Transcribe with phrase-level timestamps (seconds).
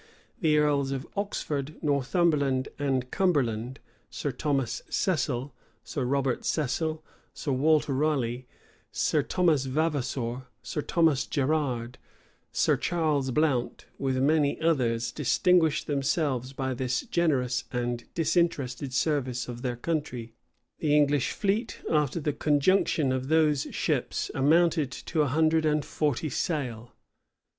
[0.39, 7.03] The earls of Oxford, Northumberland, and Cumberland, Sir Thomas Cecil, Sir Robert Cecil,
[7.35, 8.47] Sir Walter Raleigh,
[8.91, 11.99] Sir Thomas Vavasor, Sir Thomas Gerrard,
[12.51, 19.61] Sir Charles Blount, with many others, distinguished themselves by this generous and disinterested service of
[19.61, 20.33] their country.
[20.79, 26.27] The English fleet, after the conjunction of those ships, amounted to a hundred and forty
[26.29, 26.95] sail.